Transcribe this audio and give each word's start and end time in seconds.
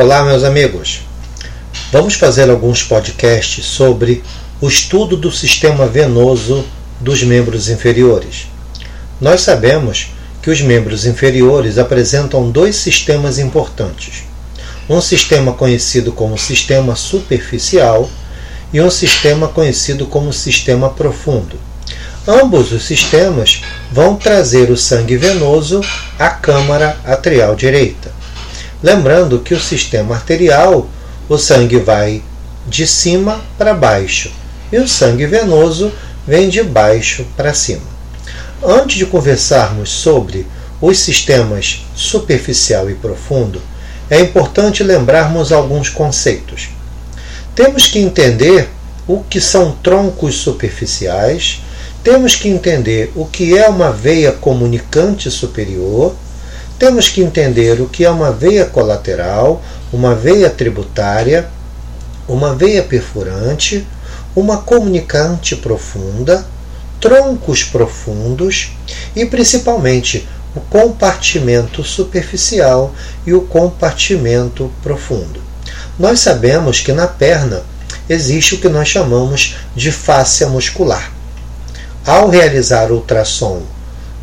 Olá, 0.00 0.22
meus 0.22 0.44
amigos. 0.44 1.00
Vamos 1.90 2.14
fazer 2.14 2.48
alguns 2.48 2.84
podcasts 2.84 3.64
sobre 3.64 4.22
o 4.60 4.68
estudo 4.68 5.16
do 5.16 5.32
sistema 5.32 5.88
venoso 5.88 6.64
dos 7.00 7.24
membros 7.24 7.68
inferiores. 7.68 8.46
Nós 9.20 9.40
sabemos 9.40 10.12
que 10.40 10.50
os 10.50 10.60
membros 10.60 11.04
inferiores 11.04 11.78
apresentam 11.78 12.48
dois 12.48 12.76
sistemas 12.76 13.40
importantes: 13.40 14.22
um 14.88 15.00
sistema 15.00 15.52
conhecido 15.52 16.12
como 16.12 16.38
sistema 16.38 16.94
superficial 16.94 18.08
e 18.72 18.80
um 18.80 18.92
sistema 18.92 19.48
conhecido 19.48 20.06
como 20.06 20.32
sistema 20.32 20.90
profundo. 20.90 21.58
Ambos 22.24 22.70
os 22.70 22.84
sistemas 22.84 23.62
vão 23.90 24.14
trazer 24.14 24.70
o 24.70 24.76
sangue 24.76 25.16
venoso 25.16 25.80
à 26.16 26.30
câmara 26.30 26.96
atrial 27.04 27.56
direita. 27.56 28.07
Lembrando 28.82 29.40
que 29.40 29.54
o 29.54 29.60
sistema 29.60 30.14
arterial, 30.14 30.88
o 31.28 31.36
sangue 31.36 31.78
vai 31.78 32.22
de 32.66 32.86
cima 32.86 33.40
para 33.56 33.74
baixo 33.74 34.30
e 34.70 34.78
o 34.78 34.86
sangue 34.86 35.26
venoso 35.26 35.92
vem 36.26 36.48
de 36.48 36.62
baixo 36.62 37.26
para 37.36 37.54
cima. 37.54 37.82
Antes 38.62 38.96
de 38.96 39.06
conversarmos 39.06 39.90
sobre 39.90 40.46
os 40.80 40.98
sistemas 41.00 41.84
superficial 41.94 42.88
e 42.88 42.94
profundo, 42.94 43.60
é 44.08 44.20
importante 44.20 44.84
lembrarmos 44.84 45.50
alguns 45.50 45.88
conceitos. 45.88 46.68
Temos 47.56 47.88
que 47.88 47.98
entender 47.98 48.68
o 49.08 49.24
que 49.24 49.40
são 49.40 49.72
troncos 49.82 50.36
superficiais, 50.36 51.62
temos 52.04 52.36
que 52.36 52.48
entender 52.48 53.10
o 53.16 53.26
que 53.26 53.58
é 53.58 53.68
uma 53.68 53.90
veia 53.90 54.30
comunicante 54.30 55.30
superior 55.30 56.14
temos 56.78 57.08
que 57.08 57.20
entender 57.20 57.80
o 57.80 57.88
que 57.88 58.04
é 58.04 58.10
uma 58.10 58.30
veia 58.30 58.64
colateral, 58.64 59.62
uma 59.92 60.14
veia 60.14 60.48
tributária, 60.48 61.48
uma 62.28 62.54
veia 62.54 62.82
perfurante, 62.82 63.86
uma 64.36 64.58
comunicante 64.58 65.56
profunda, 65.56 66.46
troncos 67.00 67.64
profundos 67.64 68.72
e 69.16 69.24
principalmente 69.26 70.28
o 70.54 70.60
compartimento 70.60 71.82
superficial 71.82 72.94
e 73.26 73.32
o 73.32 73.42
compartimento 73.42 74.70
profundo. 74.82 75.42
Nós 75.98 76.20
sabemos 76.20 76.80
que 76.80 76.92
na 76.92 77.06
perna 77.06 77.62
existe 78.08 78.54
o 78.54 78.58
que 78.58 78.68
nós 78.68 78.88
chamamos 78.88 79.56
de 79.74 79.90
fáscia 79.90 80.48
muscular. 80.48 81.12
Ao 82.06 82.30
realizar 82.30 82.92
ultrassom 82.92 83.62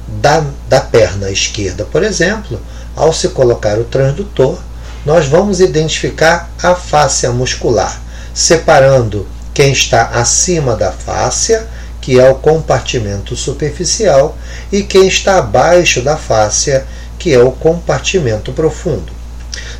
da, 0.07 0.43
da 0.67 0.81
perna 0.81 1.29
esquerda, 1.29 1.85
por 1.85 2.03
exemplo, 2.03 2.59
ao 2.95 3.11
se 3.11 3.29
colocar 3.29 3.77
o 3.79 3.83
transdutor, 3.83 4.57
nós 5.05 5.27
vamos 5.27 5.59
identificar 5.59 6.49
a 6.61 6.73
fáscia 6.73 7.31
muscular, 7.31 8.01
separando 8.33 9.27
quem 9.53 9.71
está 9.71 10.07
acima 10.07 10.75
da 10.75 10.91
fáscia, 10.91 11.67
que 12.01 12.19
é 12.19 12.29
o 12.29 12.35
compartimento 12.35 13.35
superficial, 13.35 14.37
e 14.71 14.83
quem 14.83 15.07
está 15.07 15.37
abaixo 15.37 16.01
da 16.01 16.17
fáscia, 16.17 16.85
que 17.17 17.33
é 17.33 17.39
o 17.39 17.51
compartimento 17.51 18.51
profundo. 18.51 19.13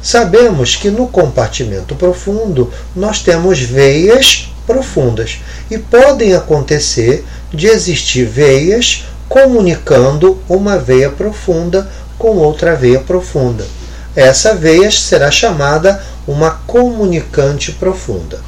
Sabemos 0.01 0.75
que 0.75 0.89
no 0.89 1.07
compartimento 1.07 1.95
profundo 1.95 2.71
nós 2.95 3.19
temos 3.19 3.59
veias 3.59 4.51
profundas 4.65 5.39
e 5.69 5.77
podem 5.77 6.33
acontecer 6.33 7.25
de 7.53 7.67
existir 7.67 8.25
veias 8.25 9.05
comunicando 9.36 10.39
uma 10.47 10.78
veia 10.78 11.09
profunda 11.09 11.91
com 12.17 12.38
outra 12.38 12.73
veia 12.73 13.02
profunda. 13.02 13.67
Essa 14.16 14.55
veia 14.55 14.89
será 14.89 15.30
chamada 15.30 16.02
uma 16.25 16.52
comunicante 16.66 17.73
profunda. 17.73 18.39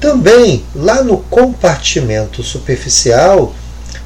Também, 0.00 0.64
lá 0.72 1.02
no 1.02 1.18
compartimento 1.18 2.44
superficial, 2.44 3.52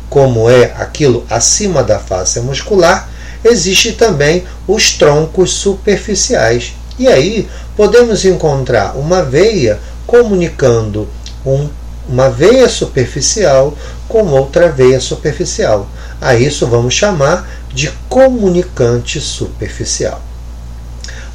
como 0.09 0.49
é 0.49 0.73
aquilo 0.79 1.27
acima 1.29 1.83
da 1.83 1.99
face 1.99 2.41
muscular, 2.41 3.11
existe 3.45 3.93
também 3.93 4.45
os 4.67 4.93
troncos 4.93 5.53
superficiais. 5.53 6.73
E 6.99 7.07
aí 7.07 7.51
podemos 7.77 8.25
encontrar 8.25 8.97
uma 8.97 9.23
veia 9.23 9.79
comunicando 10.07 11.07
um 11.45 11.69
uma 12.13 12.29
veia 12.29 12.69
superficial 12.69 13.77
com 14.07 14.27
outra 14.27 14.71
veia 14.71 15.01
superficial. 15.01 15.89
A 16.21 16.37
isso 16.37 16.67
vamos 16.67 16.93
chamar 16.93 17.51
de 17.73 17.91
comunicante 18.09 19.19
superficial. 19.19 20.23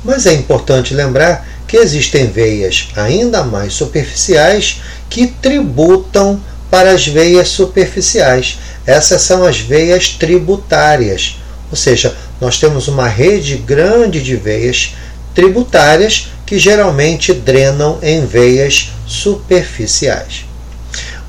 Mas 0.03 0.27
é 0.27 0.33
importante 0.33 0.93
lembrar 0.93 1.45
que 1.67 1.77
existem 1.77 2.27
veias 2.27 2.89
ainda 2.95 3.43
mais 3.43 3.73
superficiais 3.73 4.79
que 5.09 5.27
tributam 5.27 6.39
para 6.69 6.91
as 6.91 7.07
veias 7.07 7.49
superficiais. 7.49 8.59
Essas 8.85 9.23
são 9.23 9.43
as 9.43 9.59
veias 9.59 10.09
tributárias. 10.09 11.37
Ou 11.71 11.75
seja, 11.75 12.15
nós 12.39 12.59
temos 12.59 12.87
uma 12.87 13.07
rede 13.07 13.57
grande 13.57 14.21
de 14.21 14.35
veias 14.35 14.93
tributárias 15.33 16.29
que 16.45 16.59
geralmente 16.59 17.33
drenam 17.33 17.97
em 18.01 18.25
veias 18.25 18.91
superficiais. 19.05 20.46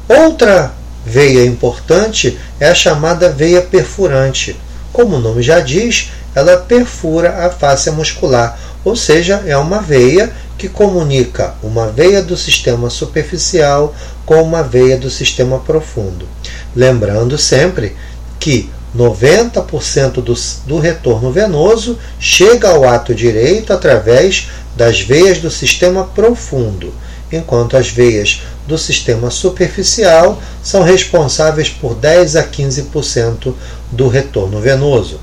Outra 0.09 0.73
veia 1.05 1.45
importante 1.45 2.39
é 2.59 2.71
a 2.71 2.75
chamada 2.75 3.29
veia 3.29 3.61
perfurante. 3.61 4.59
Como 4.91 5.17
o 5.17 5.21
nome 5.21 5.43
já 5.43 5.61
diz, 5.61 6.11
ela 6.35 6.57
perfura 6.57 7.45
a 7.47 7.51
face 7.51 7.91
muscular, 7.91 8.59
ou 8.83 8.97
seja, 8.97 9.43
é 9.47 9.55
uma 9.59 9.83
veia 9.83 10.33
que 10.57 10.67
comunica 10.67 11.55
uma 11.63 11.89
veia 11.89 12.23
do 12.23 12.39
sistema 12.39 12.89
superficial 12.89 13.95
com 14.25 14.43
uma 14.43 14.63
veia 14.63 14.97
do 14.97 15.11
sistema 15.11 15.59
profundo. 15.59 16.27
Lembrando 16.75 17.37
sempre 17.37 17.95
que 18.41 18.71
90% 18.97 20.23
do, 20.23 20.35
do 20.67 20.79
retorno 20.79 21.31
venoso 21.31 21.99
chega 22.19 22.71
ao 22.71 22.89
ato 22.89 23.15
direito 23.15 23.75
através 23.75 24.49
das 24.75 25.03
veias 25.03 25.39
do 25.39 25.51
sistema 25.51 26.05
profundo 26.05 26.95
enquanto 27.31 27.77
as 27.77 27.89
veias 27.89 28.43
do 28.67 28.79
sistema 28.79 29.31
superficial 29.31 30.41
são 30.63 30.83
responsáveis 30.83 31.69
por 31.69 31.95
10 31.95 32.37
a 32.37 32.45
15% 32.45 33.55
do 33.91 34.09
retorno 34.09 34.61
venoso. 34.61 35.21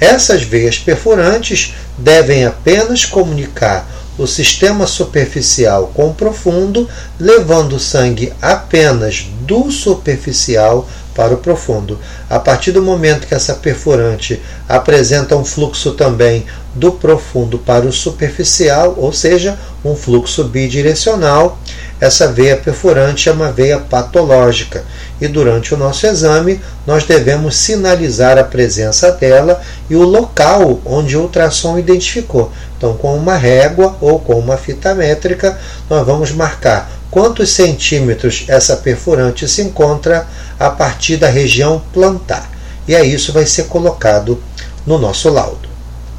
Essas 0.00 0.42
veias 0.42 0.78
perfurantes 0.78 1.74
devem 1.96 2.44
apenas 2.44 3.04
comunicar 3.04 3.88
o 4.16 4.26
sistema 4.26 4.86
superficial 4.86 5.92
com 5.94 6.10
o 6.10 6.14
profundo, 6.14 6.88
levando 7.18 7.76
o 7.76 7.80
sangue 7.80 8.32
apenas 8.42 9.26
do 9.42 9.70
superficial 9.70 10.88
para 11.14 11.34
o 11.34 11.38
profundo. 11.38 11.98
A 12.30 12.38
partir 12.38 12.70
do 12.70 12.82
momento 12.82 13.26
que 13.26 13.34
essa 13.34 13.54
perfurante 13.54 14.40
apresenta 14.68 15.36
um 15.36 15.44
fluxo 15.44 15.92
também 15.92 16.46
do 16.74 16.92
profundo 16.92 17.58
para 17.58 17.86
o 17.86 17.92
superficial, 17.92 18.94
ou 18.96 19.12
seja, 19.12 19.58
um 19.84 19.94
fluxo 19.94 20.44
bidirecional, 20.44 21.58
essa 22.00 22.30
veia 22.30 22.56
perfurante 22.56 23.28
é 23.28 23.32
uma 23.32 23.50
veia 23.50 23.78
patológica 23.78 24.84
e 25.20 25.26
durante 25.26 25.74
o 25.74 25.76
nosso 25.76 26.06
exame 26.06 26.60
nós 26.86 27.04
devemos 27.04 27.56
sinalizar 27.56 28.38
a 28.38 28.44
presença 28.44 29.10
dela 29.10 29.60
e 29.90 29.96
o 29.96 30.02
local 30.02 30.80
onde 30.84 31.16
o 31.16 31.22
ultrassom 31.22 31.78
identificou. 31.78 32.52
Então, 32.76 32.96
com 32.96 33.16
uma 33.16 33.34
régua 33.34 33.96
ou 34.00 34.20
com 34.20 34.38
uma 34.38 34.56
fita 34.56 34.94
métrica, 34.94 35.58
nós 35.90 36.06
vamos 36.06 36.30
marcar 36.30 36.88
quantos 37.10 37.50
centímetros 37.50 38.44
essa 38.46 38.76
perfurante 38.76 39.48
se 39.48 39.62
encontra 39.62 40.26
a 40.58 40.70
partir 40.70 41.16
da 41.16 41.28
região 41.28 41.82
plantar. 41.92 42.48
E 42.86 42.94
aí 42.94 43.12
isso 43.12 43.32
vai 43.32 43.44
ser 43.44 43.64
colocado 43.64 44.40
no 44.86 44.98
nosso 44.98 45.28
laudo. 45.28 45.68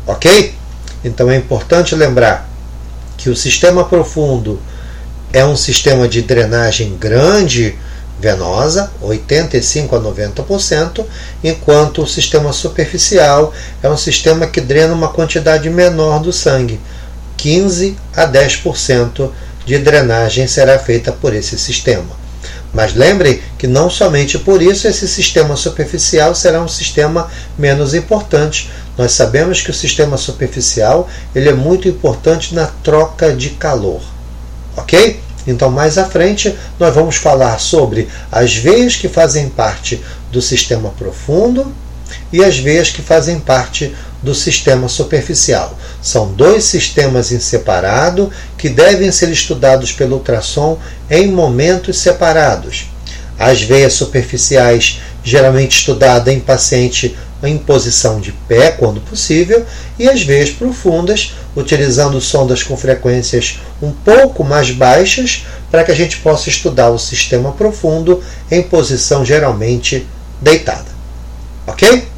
Ok? 0.06 0.54
Então 1.04 1.32
é 1.32 1.38
importante 1.38 1.96
lembrar 1.96 2.49
que 3.20 3.30
o 3.30 3.36
sistema 3.36 3.84
profundo 3.84 4.62
é 5.34 5.46
um 5.46 5.56
sistema 5.56 6.08
de 6.08 6.22
drenagem 6.22 6.98
grande 6.98 7.78
venosa, 8.18 8.92
85 9.02 9.96
a 9.96 10.02
90%, 10.02 11.06
enquanto 11.44 12.02
o 12.02 12.08
sistema 12.08 12.54
superficial 12.54 13.54
é 13.84 13.90
um 13.90 13.98
sistema 13.98 14.48
que 14.48 14.62
drena 14.62 14.94
uma 14.94 15.10
quantidade 15.10 15.70
menor 15.70 16.20
do 16.22 16.32
sangue, 16.32 16.80
15 17.36 17.98
a 18.16 18.26
10% 18.26 19.30
de 19.66 19.78
drenagem 19.78 20.48
será 20.48 20.80
feita 20.80 21.12
por 21.12 21.34
esse 21.34 21.60
sistema. 21.60 22.18
Mas 22.74 22.94
lembrem 22.94 23.42
que 23.58 23.68
não 23.68 23.90
somente 23.90 24.40
por 24.40 24.62
isso 24.62 24.88
esse 24.88 25.08
sistema 25.08 25.58
superficial 25.58 26.34
será 26.34 26.62
um 26.62 26.68
sistema 26.68 27.30
menos 27.58 27.94
importante. 27.94 28.70
Nós 29.00 29.14
sabemos 29.14 29.62
que 29.62 29.72
o 29.72 29.74
sistema 29.74 30.18
superficial 30.18 31.10
ele 31.34 31.48
é 31.48 31.54
muito 31.54 31.88
importante 31.88 32.54
na 32.54 32.66
troca 32.66 33.34
de 33.34 33.52
calor. 33.52 34.02
Ok? 34.76 35.22
Então, 35.48 35.72
mais 35.72 35.98
à 35.98 36.04
frente, 36.04 36.54
nós 36.78 36.94
vamos 36.94 37.16
falar 37.16 37.62
sobre 37.62 38.10
as 38.30 38.54
veias 38.54 38.98
que 38.98 39.08
fazem 39.08 39.48
parte 39.48 40.04
do 40.34 40.42
sistema 40.42 40.90
profundo 40.90 41.74
e 42.34 42.44
as 42.44 42.60
veias 42.60 42.90
que 42.90 43.02
fazem 43.02 43.40
parte 43.40 43.96
do 44.22 44.36
sistema 44.36 44.90
superficial. 44.90 45.80
São 46.02 46.34
dois 46.34 46.66
sistemas 46.66 47.32
em 47.32 47.40
separado 47.40 48.30
que 48.58 48.68
devem 48.68 49.14
ser 49.14 49.30
estudados 49.30 49.94
pelo 49.94 50.18
ultrassom 50.18 50.78
em 51.10 51.32
momentos 51.32 52.00
separados. 52.00 52.90
As 53.40 53.62
veias 53.62 53.94
superficiais, 53.94 55.00
geralmente 55.24 55.78
estudada 55.78 56.34
em 56.34 56.42
paciente 56.42 57.16
em 57.42 57.58
posição 57.58 58.20
de 58.20 58.32
pé, 58.32 58.72
quando 58.72 59.00
possível, 59.02 59.66
e 59.98 60.10
as 60.10 60.24
veias 60.24 60.50
profundas, 60.50 61.36
utilizando 61.56 62.20
sondas 62.20 62.64
com 62.64 62.76
frequências 62.76 63.60
um 63.82 63.92
pouco 63.92 64.44
mais 64.44 64.72
baixas, 64.72 65.46
para 65.72 65.84
que 65.84 65.92
a 65.92 65.96
gente 65.96 66.18
possa 66.18 66.50
estudar 66.50 66.90
o 66.90 67.00
sistema 67.00 67.52
profundo 67.52 68.22
em 68.52 68.62
posição 68.62 69.24
geralmente 69.24 70.06
deitada. 70.42 70.88
Ok? 71.66 72.09